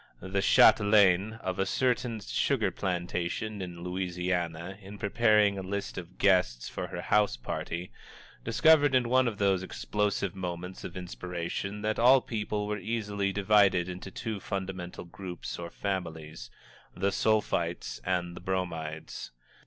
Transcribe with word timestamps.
The 0.19 0.41
Chatelaine 0.41 1.33
of 1.41 1.59
a 1.59 1.65
certain 1.67 2.21
sugar 2.21 2.71
plantation 2.71 3.61
in 3.61 3.83
Louisiana, 3.83 4.79
in 4.81 4.97
preparing 4.97 5.59
a 5.59 5.61
list 5.61 5.95
of 5.95 6.17
guests 6.17 6.67
for 6.67 6.87
her 6.87 7.01
house 7.03 7.37
party, 7.37 7.91
discovered, 8.43 8.95
in 8.95 9.09
one 9.09 9.27
of 9.27 9.37
those 9.37 9.61
explosive 9.61 10.33
moments 10.33 10.83
of 10.83 10.97
inspiration, 10.97 11.83
that 11.83 11.99
all 11.99 12.19
people 12.19 12.65
were 12.65 12.79
easily 12.79 13.31
divided 13.31 13.87
into 13.87 14.09
two 14.09 14.39
fundamental 14.39 15.03
groups 15.05 15.59
or 15.59 15.69
families, 15.69 16.49
the 16.95 17.11
Sulphites 17.11 18.01
and 18.03 18.35
the 18.35 18.41
Bromides. 18.41 19.29